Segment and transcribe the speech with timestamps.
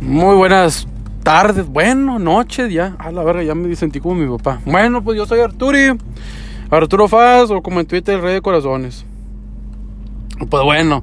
[0.00, 0.86] Muy buenas
[1.22, 2.94] tardes, bueno, noches ya.
[2.98, 4.60] A la verga, ya me sentí como mi papá.
[4.64, 5.98] Bueno, pues yo soy Arturi.
[6.70, 9.04] Arturo Faz, o como en Twitter, el Rey de Corazones.
[10.48, 11.02] Pues bueno,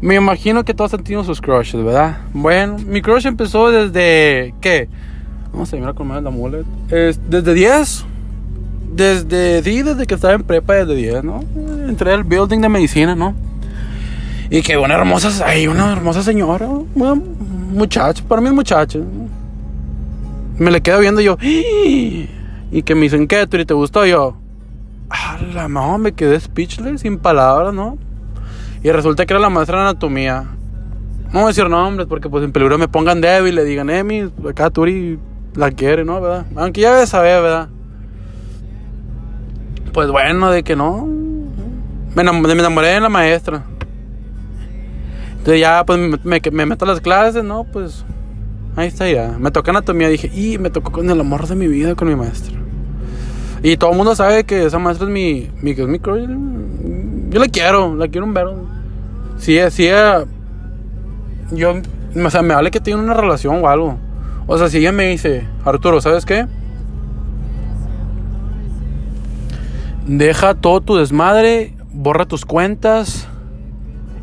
[0.00, 2.18] me imagino que todos han tenido sus crushes, ¿verdad?
[2.32, 4.54] Bueno, mi crush empezó desde.
[4.60, 4.88] ¿Qué?
[5.52, 6.64] No sé, mira cómo la mullet.
[6.88, 8.06] Es, desde 10.
[8.92, 9.62] Desde.
[9.62, 11.44] Sí, desde que estaba en prepa, desde 10, ¿no?
[11.86, 13.34] Entré al building de medicina, ¿no?
[14.50, 15.46] Y que una hermosa.
[15.46, 16.68] Ay, una hermosa señora.
[16.94, 18.98] Una muchacha, para mí es muchacha.
[20.58, 21.38] Me le quedo viendo yo.
[22.72, 23.46] Y que me dicen, ¿qué?
[23.46, 24.04] ¿Tú te gustó?
[24.06, 24.36] yo.
[25.08, 27.98] A la no, me quedé speechless, sin palabras, ¿no?
[28.82, 30.44] Y resulta que era la maestra de anatomía.
[31.32, 34.30] No voy a decir nombres porque pues en peligro me pongan débil, le digan, Emi,
[34.48, 35.18] acá Turi
[35.54, 36.20] la quiere, ¿no?
[36.20, 36.46] ¿Verdad?
[36.56, 37.68] Aunque ya debe saber, ¿verdad?
[39.92, 41.06] Pues bueno, de que no.
[42.14, 43.64] Me enamoré de la maestra.
[45.40, 47.64] Entonces ya pues me, me, meto a las clases, ¿no?
[47.64, 48.04] Pues
[48.76, 49.36] ahí está ya.
[49.38, 52.14] Me toca anatomía, dije, y me tocó con el amor de mi vida, con mi
[52.14, 52.58] maestra.
[53.62, 55.98] Y todo el mundo sabe que esa maestra es mi, mi, mi
[57.30, 58.66] Yo la quiero, la quiero un verbo.
[59.38, 60.26] Sí, sí, eh,
[61.52, 61.72] yo,
[62.22, 63.96] o sea, me vale que tiene una relación o algo.
[64.46, 66.46] O sea, si ella me dice, Arturo, ¿sabes qué?
[70.06, 73.26] Deja todo tu desmadre, borra tus cuentas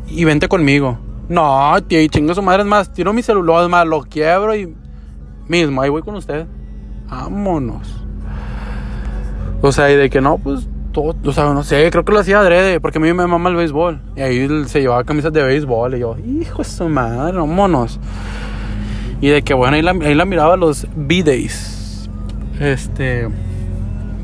[0.06, 0.98] y vente conmigo.
[1.28, 2.92] No, tío, y chingo su madre es más.
[2.92, 4.74] Tiro mi celular, es más, lo quiebro y
[5.46, 6.46] mismo, ahí voy con usted.
[7.08, 8.04] Vámonos.
[9.60, 12.20] O sea, y de que no, pues, todo, o sea, no sé, creo que lo
[12.20, 14.00] hacía adrede, porque a mí me mama el béisbol.
[14.16, 15.96] Y ahí se llevaba camisas de béisbol.
[15.96, 17.98] Y yo, hijo de su madre, vámonos.
[19.20, 22.08] Y de que, bueno, ahí ahí la miraba los B-Days.
[22.60, 23.28] Este.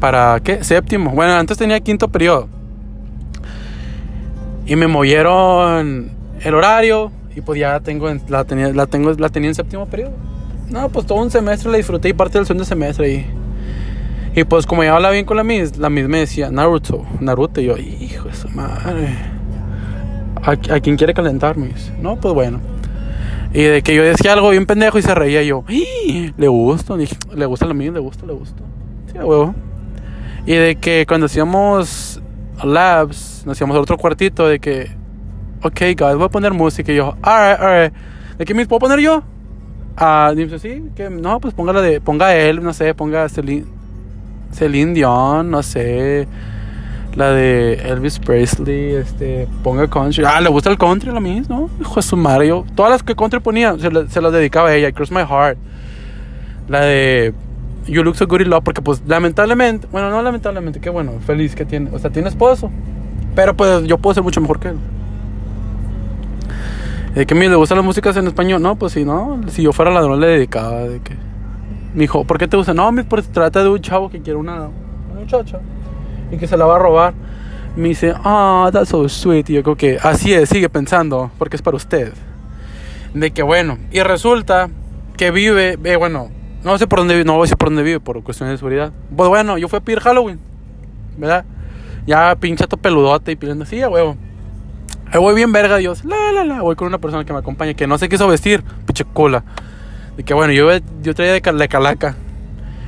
[0.00, 0.62] ¿Para qué?
[0.62, 1.10] Séptimo.
[1.10, 2.48] Bueno, antes tenía quinto periodo.
[4.66, 6.10] Y me movieron
[6.44, 7.10] el horario.
[7.36, 10.12] Y pues ya tengo, la, tenía, la, tengo, la tenía en séptimo periodo.
[10.70, 13.12] No, pues todo un semestre la disfruté y parte del segundo semestre.
[13.12, 13.26] Y
[14.36, 17.60] y pues como ya habla bien con la Miss, la Miss me decía Naruto, Naruto.
[17.60, 19.16] Y yo, hijo de su madre.
[20.42, 21.56] ¿A, quién quiere calentar?
[22.00, 22.60] No, pues bueno.
[23.52, 27.46] Y de que yo decía algo bien pendejo y se reía yo, le dije, le
[27.46, 28.62] gusta la Miss, le gusta, le gusta.
[29.12, 29.54] Sí, huevo.
[30.44, 32.20] Y de que cuando hacíamos
[32.62, 34.90] labs, nos hacíamos otro cuartito de que,
[35.64, 36.92] ok, guys, voy a poner música.
[36.92, 37.92] Y yo, alright, alright.
[38.38, 39.22] ¿De qué Miss puedo poner yo?
[39.96, 43.64] Ah, dice, sí, que no, pues póngala de, ponga él, no sé, ponga Celine,
[44.52, 46.26] Celine Dion, no sé.
[47.14, 50.24] La de Elvis Presley, este, ponga country.
[50.26, 51.70] Ah, le gusta el country a la misma, ¿no?
[51.80, 52.64] Hijo de su Mario.
[52.74, 54.90] Todas las que country ponía se, las dedicaba a ella.
[54.90, 55.56] Cross My Heart.
[56.68, 57.32] La de
[57.86, 61.54] You Look So Good in Love, porque pues lamentablemente, bueno, no lamentablemente, qué bueno, feliz
[61.54, 61.90] que tiene.
[61.92, 62.72] O sea, tiene esposo.
[63.36, 64.78] Pero pues yo puedo ser mucho mejor que él.
[67.14, 69.62] De que a mí le gustan las músicas en español, no, pues si no, si
[69.62, 71.14] yo fuera ladrón le dedicaba de que
[71.94, 72.74] me dijo, ¿por qué te gusta?
[72.74, 74.68] No, pues trata de un chavo que quiere una,
[75.14, 75.60] muchacha
[76.32, 77.14] y que se la va a robar.
[77.76, 79.48] Me dice, ah, that's so sweet.
[79.50, 82.12] Y yo creo que así es, sigue pensando, porque es para usted.
[83.14, 84.68] De que bueno, y resulta
[85.16, 86.30] que vive, eh, bueno,
[86.64, 88.58] no sé por dónde vive, no voy a decir por dónde vive, por cuestiones de
[88.58, 88.92] seguridad.
[89.16, 90.40] Pues bueno, yo fui a pedir Halloween,
[91.16, 91.44] ¿verdad?
[92.08, 94.16] Ya pinchato peludote y pidiendo así, a huevo.
[95.18, 96.04] Voy bien verga, Dios.
[96.04, 96.62] La, la, la.
[96.62, 99.44] Voy con una persona que me acompaña que no sé qué hizo vestir, pinche cola.
[100.16, 100.68] De que bueno, yo,
[101.02, 102.16] yo traía de, calaca.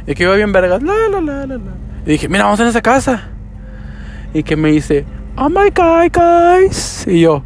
[0.07, 0.83] Y que iba bien vergas.
[0.83, 1.61] La, la, la, la,
[2.05, 3.29] Y dije, mira, vamos en esa casa.
[4.35, 5.05] Y que me dice,
[5.37, 7.07] oh my god, guys.
[7.07, 7.43] Y yo,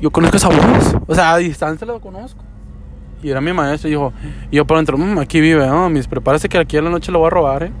[0.00, 0.96] yo conozco esa voz.
[1.06, 2.44] O sea, a distancia la conozco.
[3.22, 4.12] Y era mi maestro y dijo,
[4.50, 5.68] yo por dentro, mmm, aquí vive.
[5.90, 7.72] Mis, prepárese que aquí a la noche lo voy a robar, ¿eh?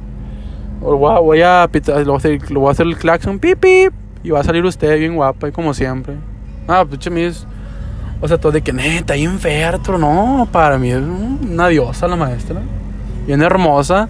[0.80, 3.58] O voy voy a, lo, voy a hacer, lo voy a hacer el claxon, pip,
[3.58, 3.92] pip.
[4.22, 6.14] Y va a salir usted bien guapa, y como siempre.
[6.66, 7.46] Ah, pues, mis
[8.20, 9.96] o sea, todo de que neta, ahí enferto.
[9.96, 12.60] No, para mí es una diosa la maestra.
[13.26, 14.08] Bien hermosa.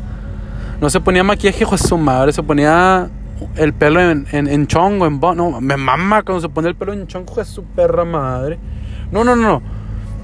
[0.81, 2.33] No se ponía maquillaje, hijo de su madre.
[2.33, 3.11] Se ponía
[3.57, 7.07] el pelo en, en, chongo, en No, me mama cuando se ponía el pelo en
[7.07, 8.59] chongo, de su perra madre.
[9.13, 9.61] No, no, no.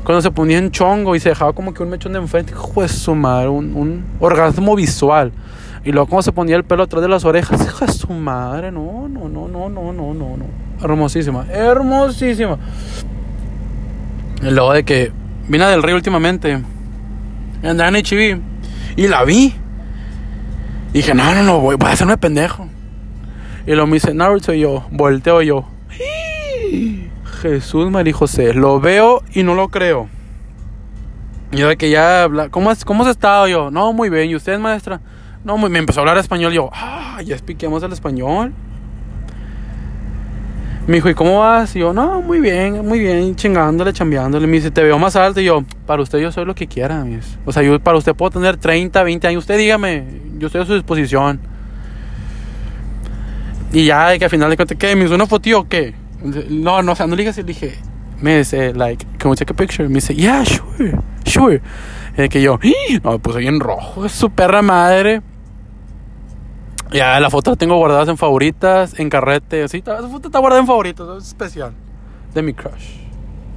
[0.02, 2.80] Cuando se ponía en chongo y se dejaba como que un mechón de enfrente, hijo
[2.80, 3.48] de su madre.
[3.48, 5.30] Un, un orgasmo visual.
[5.84, 8.72] Y luego cuando se ponía el pelo atrás de las orejas, hijo de su madre.
[8.72, 10.46] No, no, no, no, no, no, no, no.
[10.82, 12.58] Hermosísima, hermosísima.
[14.42, 15.12] Y luego de que
[15.48, 16.62] vine del Rey últimamente.
[17.62, 18.40] Andaba en HB.
[18.96, 19.54] Y la vi.
[20.92, 22.68] Dije, no, no, no, voy, a hacerme pendejo.
[23.66, 25.66] Y luego me dice, Naruto, y yo, volteo yo.
[27.42, 30.08] Jesús María José, lo veo y no lo creo.
[31.52, 33.70] Y de que ya ¿cómo, has, ¿cómo has estado yo?
[33.70, 34.30] No, muy bien.
[34.30, 35.00] ¿Y usted, maestra?
[35.44, 36.52] No, me empezó a hablar español.
[36.52, 38.52] Yo, ah, ya expliquemos el español.
[40.86, 41.74] Me dijo, ¿y cómo vas?
[41.76, 44.46] Y yo, no, muy bien, muy bien, chingándole, chambeándole.
[44.46, 45.40] Me dice, te veo más alto.
[45.40, 47.38] Y yo, para usted yo soy lo que quiera, mis.
[47.44, 49.44] O sea, yo para usted puedo tener 30, 20 años.
[49.44, 50.04] Usted dígame,
[50.38, 51.40] yo estoy a su disposición.
[53.72, 54.94] Y ya, de que al final de cuentas, ¿qué?
[54.94, 55.94] ¿Me hizo una foto o qué?
[56.50, 57.78] No, no, o sea, no le dije así, le dije,
[58.20, 59.88] me dice, like, can we take a picture?
[59.88, 61.60] Me dice, yeah, sure, sure.
[62.16, 62.98] Y que yo, ¡Ah!
[63.02, 65.22] no, me puse bien rojo, es su perra madre.
[66.92, 69.78] Ya, la foto la tengo guardadas en favoritas, en carrete, así.
[69.78, 71.72] Esa foto está guardada en favoritos, es especial.
[72.34, 72.98] De mi crush.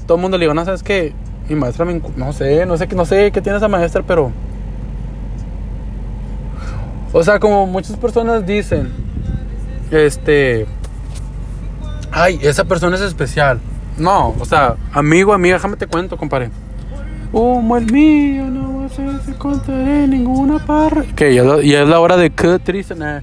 [0.06, 1.14] Todo el mundo le digo, no, ¿sabes qué?
[1.50, 2.02] Mi maestra me...
[2.16, 4.32] No sé, no sé, no sé qué tiene esa maestra, pero...
[7.14, 8.92] O sea, como muchas personas dicen,
[9.92, 10.66] este...
[12.12, 13.60] Ay, esa persona es especial.
[13.98, 16.50] No, o sea, amigo, amiga, déjame te cuento, compadre.
[17.32, 21.04] Como el mío, no a se contaré ninguna parra.
[21.16, 23.22] Que ya, ya es la hora de que triste, nah,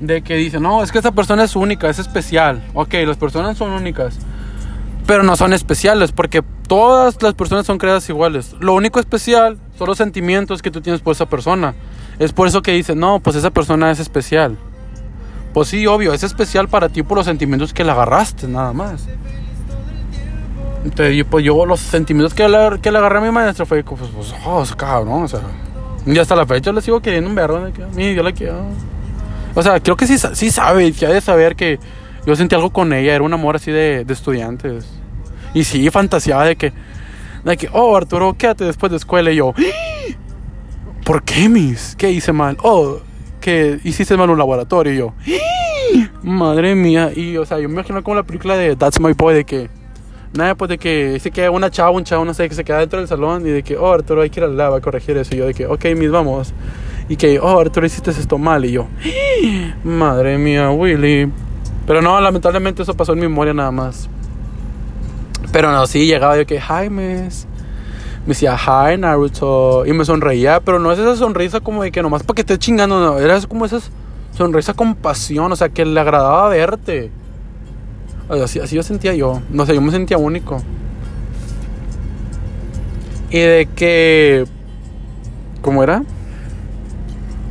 [0.00, 2.62] de que dice, no, es que esa persona es única, es especial.
[2.74, 4.18] Ok, las personas son únicas,
[5.06, 8.54] pero no son especiales porque todas las personas son creadas iguales.
[8.60, 11.74] Lo único especial son los sentimientos que tú tienes por esa persona.
[12.18, 14.56] Es por eso que dice, no, pues esa persona es especial.
[15.54, 19.06] Pues sí, obvio, es especial para ti por los sentimientos que le agarraste, nada más.
[20.84, 23.82] Entonces, yo, pues yo los sentimientos que le, que le agarré a mi maestra fue,
[23.82, 25.40] pues, pues oh, cabrón, o sea.
[26.06, 27.60] Y hasta la fecha le sigo queriendo un verbo
[27.96, 28.62] yo la quiero.
[29.54, 31.78] O sea, creo que sí, sí sabe, que ha de saber que
[32.24, 34.86] yo sentí algo con ella, era un amor así de, de estudiantes.
[35.54, 36.72] Y sí, fantaseaba de que,
[37.44, 39.30] de que, oh, Arturo, quédate después de escuela.
[39.30, 40.14] Y yo, ¡Ah!
[41.04, 41.96] ¿por qué, mis?
[41.96, 42.56] ¿Qué hice mal?
[42.62, 42.98] Oh,
[43.40, 44.92] que hiciste mal un laboratorio.
[44.92, 45.14] Y yo,
[45.94, 46.10] ¡Ah!
[46.22, 47.10] madre mía.
[47.14, 49.70] Y, o sea, yo me imagino como la película de That's My Boy, de que,
[50.34, 52.78] Nada, pues de que se queda una chava, un chavo, no sé, que se queda
[52.78, 55.16] dentro del salón y de que, oh, Arturo, hay que ir al lado a corregir
[55.16, 55.34] eso.
[55.34, 56.52] Y yo de que, ok, mis, vamos.
[57.08, 58.64] Y que, oh, Arturo, hiciste esto mal.
[58.64, 58.86] Y yo,
[59.84, 61.32] madre mía, Willy.
[61.86, 64.10] Pero no, lamentablemente eso pasó en mi memoria nada más.
[65.52, 67.46] Pero no, sí, llegaba yo que, hi, miss.
[68.26, 69.86] Me decía, hi, Naruto.
[69.86, 72.58] Y me sonreía, pero no es esa sonrisa como de que nomás para que esté
[72.58, 73.18] chingando, no.
[73.18, 73.80] Era como esa
[74.36, 77.10] sonrisa con pasión, o sea, que le agradaba verte.
[78.28, 79.40] Así, así yo sentía yo.
[79.50, 80.62] No sé, yo me sentía único.
[83.30, 84.44] Y de que.
[85.62, 86.02] ¿Cómo era?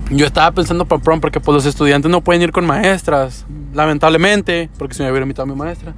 [0.10, 4.70] Yo estaba pensando para prom porque pues los estudiantes no pueden ir con maestras, lamentablemente,
[4.78, 5.94] porque si me hubiera invitado a mi maestra.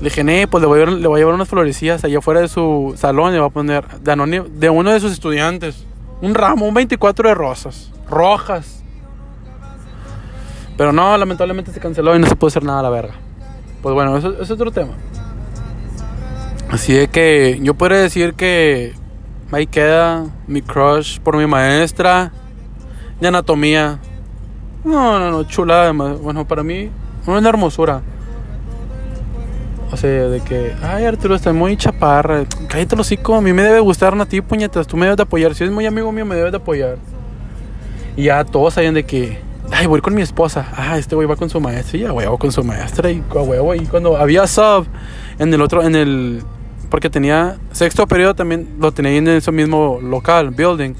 [0.00, 2.40] Le dije, nee, pues le voy, a, le voy a llevar unas florecillas allá afuera
[2.40, 5.84] de su salón le voy a poner de, de uno de sus estudiantes.
[6.20, 8.84] Un ramo, un 24 de rosas, rojas.
[10.76, 13.14] Pero no, lamentablemente se canceló y no se pudo hacer nada a la verga.
[13.82, 14.92] Pues bueno, eso, es otro tema.
[16.70, 18.92] Así de que yo podría decir que
[19.50, 22.32] ahí queda mi crush por mi maestra
[23.20, 23.98] de anatomía.
[24.84, 26.20] No, no, no, chula además.
[26.20, 26.90] Bueno, para mí,
[27.26, 28.02] una hermosura.
[29.90, 32.44] O sea, de que, ay Arturo, estás muy chaparra.
[32.68, 34.86] Cállate los hocico, a mí me debe gustar a ti, puñetas.
[34.86, 35.54] Tú me debes de apoyar.
[35.54, 36.98] Si eres muy amigo mío, me debes de apoyar.
[38.16, 39.38] Y ya todos sabían de que,
[39.72, 40.66] ay, voy con mi esposa.
[40.76, 41.98] Ah, este güey va con su maestra.
[41.98, 43.10] Y ya, huevo, con su maestra.
[43.10, 43.74] Y a huevo.
[43.74, 44.86] Y cuando había sub
[45.38, 46.42] en el otro, en el.
[46.90, 50.94] Porque tenía sexto periodo también, lo tenía en ese mismo local, building.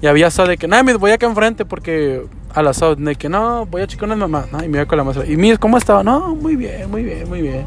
[0.00, 3.14] Y había sub de que, nada, me voy acá enfrente porque a la sub, de
[3.14, 4.46] que no, voy a checar una mamá.
[4.64, 5.26] y me voy con la maestra.
[5.26, 6.02] Y mira, ¿cómo estaba?
[6.02, 7.64] No, muy bien, muy bien, muy bien.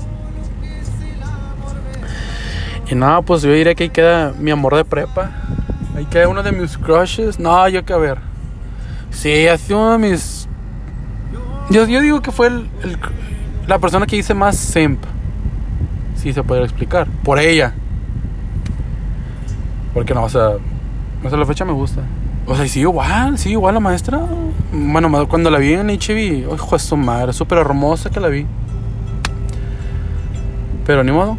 [2.88, 5.32] Y nada, pues yo diré que ahí queda mi amor de prepa.
[5.96, 7.40] Ahí queda uno de mis crushes.
[7.40, 8.35] No, yo que a ver.
[9.16, 10.48] Sí, ha sido uno de mis.
[11.70, 12.70] Yo, digo que fue el,
[13.66, 15.02] la persona que hice más simp.
[16.16, 17.08] Si se puede explicar.
[17.24, 17.74] Por ella.
[19.94, 20.52] Porque no, o sea.
[21.24, 22.02] No sé, la fecha me gusta.
[22.46, 24.22] O sea, sí, igual, sí, igual la maestra.
[24.72, 28.46] Bueno, cuando la vi en HB, ojo, es su madre, súper hermosa que la vi.
[30.86, 31.38] Pero ni modo.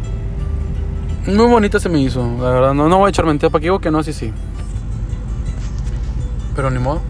[1.27, 2.73] Muy bonita se me hizo, la verdad.
[2.73, 4.33] No, no voy a echar mentira para que digo que no, sí, sí.
[6.55, 7.01] Pero ni modo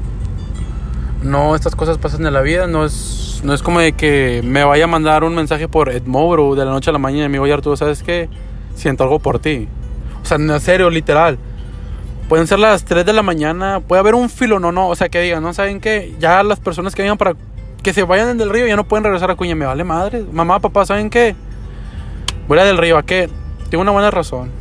[1.22, 4.64] no, estas cosas pasan en la vida, no es, no es como de que me
[4.64, 7.40] vaya a mandar un mensaje por Edmobro de la noche a la mañana y me
[7.40, 8.30] voy a Arturo, ¿sabes qué?
[8.76, 9.68] Siento algo por ti.
[10.22, 11.38] O sea, en serio, literal.
[12.30, 15.10] Pueden ser las 3 de la mañana, puede haber un filo, no, no, o sea,
[15.10, 16.14] que digan, ¿no saben qué?
[16.20, 17.36] Ya las personas que vengan para
[17.82, 20.24] que se vayan del río ya no pueden regresar a Cuña, me vale madre.
[20.32, 21.36] Mamá, papá, ¿saben qué?
[22.48, 23.30] Voy a del río, ¿a qué?
[23.70, 24.52] Tengo una buena razón.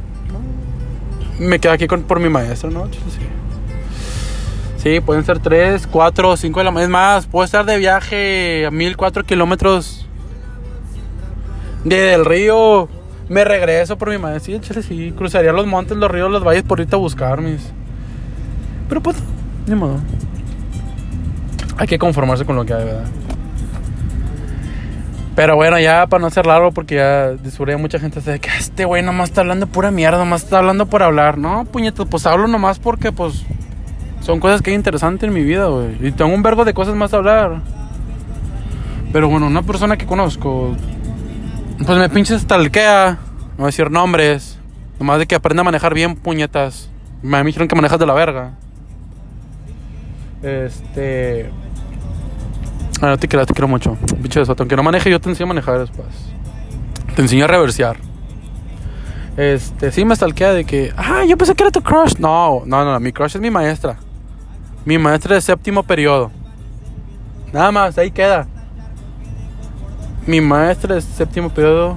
[1.38, 2.86] Me quedo aquí con, por mi maestro, ¿no?
[2.86, 3.26] Sí.
[4.86, 6.84] Sí, pueden ser 3, 4, 5 de la mañana.
[6.84, 10.06] Es más, puedo estar de viaje a 1004 kilómetros
[11.82, 12.88] del río.
[13.28, 14.38] Me regreso por mi madre.
[14.38, 15.12] Sí, chile, sí.
[15.18, 17.72] Cruzaría los montes, los ríos, los valles por ahorita a buscar mis.
[18.88, 19.16] Pero pues,
[19.66, 19.98] ni modo.
[21.78, 23.06] Hay que conformarse con lo que hay, ¿verdad?
[25.34, 28.84] Pero bueno, ya para no ser largo, porque ya descubrí mucha gente de que este
[28.84, 31.38] güey nomás está hablando pura mierda, nomás está hablando por hablar.
[31.38, 33.44] No, puñetas, pues hablo nomás porque pues
[34.26, 36.04] son cosas que hay interesantes en mi vida, güey.
[36.04, 37.60] Y tengo un verbo de cosas más a hablar.
[39.12, 40.74] Pero bueno, una persona que conozco,
[41.86, 44.58] pues me pinches stalkea, no voy a decir nombres,
[44.98, 46.90] nomás de que aprenda a manejar bien puñetas.
[47.22, 48.54] Me dijeron que manejas de la verga.
[50.42, 51.48] Este.
[53.00, 53.96] Ah, no te quiero, te quiero mucho.
[54.18, 56.08] Bicho de Aunque no maneje, yo te enseño a manejar después.
[57.14, 57.96] Te enseño a reversear.
[59.36, 62.14] Este, sí me stalkea de que, ah, yo pensé que era tu crush.
[62.18, 64.00] No, no, no, mi crush es mi maestra.
[64.86, 66.30] Mi maestra de séptimo periodo.
[67.52, 68.46] Nada más, ahí queda.
[70.24, 71.96] Mi maestra de séptimo periodo.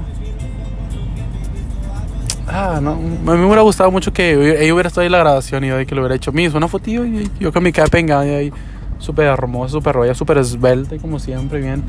[2.48, 2.94] Ah, no.
[2.94, 5.86] A mí me hubiera gustado mucho que ella hubiera estado ahí en la grabación y
[5.86, 6.32] que lo hubiera hecho.
[6.32, 8.54] mismo una fotillo y yo con mi cara pegada y ahí
[8.98, 11.84] súper hermosa, súper roya, súper esbelta como siempre, bien.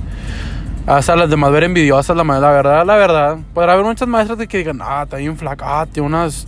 [0.86, 3.38] Hasta las demás ver envidiosas, la, la verdad, la verdad.
[3.54, 6.46] Podrá haber muchas maestras que digan, ah, está bien flaca, ah, tiene, unas,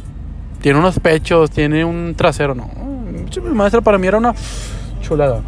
[0.61, 2.55] tiene unos pechos, tiene un trasero.
[2.55, 2.69] No,
[3.41, 4.35] mi maestra para mí era una
[5.01, 5.41] chulada.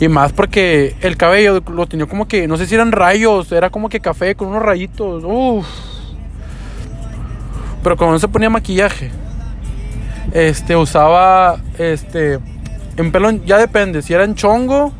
[0.00, 3.70] Y más porque el cabello lo tenía como que, no sé si eran rayos, era
[3.70, 5.24] como que café con unos rayitos.
[5.26, 5.66] Uff.
[7.82, 9.10] Pero cuando no se ponía maquillaje,
[10.32, 12.38] este, usaba, este,
[12.96, 14.92] en pelón ya depende, si era en chongo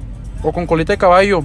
[0.42, 1.44] o con colita de caballo.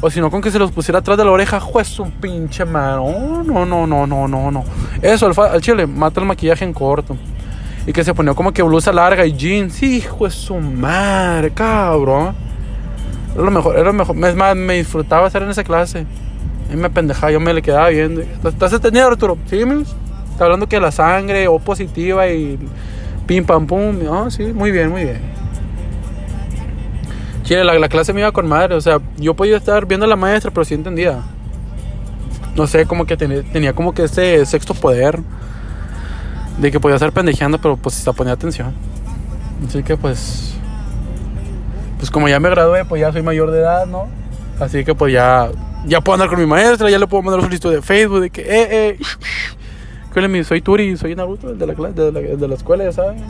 [0.00, 2.64] O si no, con que se los pusiera atrás de la oreja, juez un pinche
[2.64, 3.42] mano.
[3.44, 4.64] No, no, no, no, no, no.
[5.02, 7.16] Eso, al, chile, mata el maquillaje en corto.
[7.88, 9.82] Y que se ponía como que blusa larga y jeans.
[9.82, 12.34] Hijo de su madre, cabrón.
[13.32, 14.14] Era lo mejor, era lo mejor.
[14.26, 16.04] Es más, me disfrutaba estar en esa clase.
[16.70, 18.20] Y me pendejaba, yo me le quedaba viendo.
[18.20, 19.38] ¿Estás entendiendo, Arturo?
[19.46, 19.62] ¿Sí,
[20.30, 22.58] Está hablando que la sangre O positiva y
[23.26, 23.96] pim pam pum.
[24.12, 25.20] Ah, sí, muy bien, muy bien.
[27.44, 28.74] Chile, la, clase me iba con madre.
[28.74, 31.22] O sea, yo podía estar viendo a la maestra, pero sí entendía.
[32.54, 35.20] No sé, como que tenía, como que ese sexto poder.
[36.60, 38.74] De que podía estar pendejeando, pero pues se ponía atención.
[39.66, 40.54] Así que pues.
[41.98, 44.08] Pues como ya me gradué, pues ya soy mayor de edad, ¿no?
[44.60, 45.50] Así que pues ya.
[45.86, 48.30] Ya puedo andar con mi maestra, ya le puedo mandar un solicitud de Facebook de
[48.30, 48.98] que, eh, eh.
[50.44, 53.22] Soy Turi, soy Naruto, el de la, de la, de la escuela, ya saben.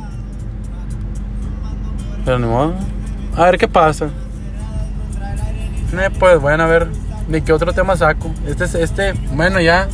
[2.24, 2.74] Pero ni modo.
[3.36, 4.08] A ver qué pasa.
[6.18, 6.88] pues bueno, a ver
[7.28, 8.30] de qué otro tema saco.
[8.46, 9.88] Este es este, bueno ya.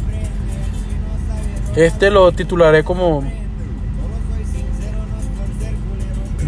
[1.76, 3.24] Este lo titularé como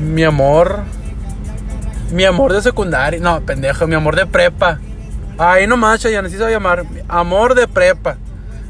[0.01, 0.85] Mi amor.
[2.13, 3.19] Mi amor de secundaria.
[3.21, 4.79] No, pendejo, mi amor de prepa.
[5.39, 6.85] Ahí nomás, ya así se a llamar.
[7.09, 8.17] Amor de prepa.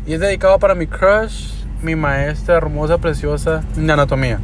[0.07, 1.51] Y es dedicado para mi crush,
[1.83, 4.41] mi maestra hermosa, preciosa de anatomía.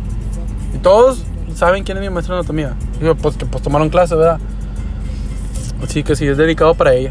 [0.75, 2.75] Y todos saben quién es mi maestra de anatomía.
[3.21, 4.38] pues que pues tomaron clase, ¿verdad?
[5.83, 7.11] Así que sí, es dedicado para ella.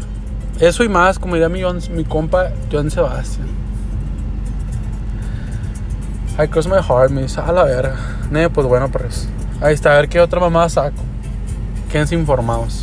[0.60, 3.48] Eso y más, como diría mi, mi compa John Sebastian.
[6.38, 7.96] I cross my heart, me dice, a la verga.
[8.30, 9.28] Ne, pues bueno, pues.
[9.60, 11.02] Ahí está, a ver qué otra mamá saco.
[11.90, 12.80] Quédense informados.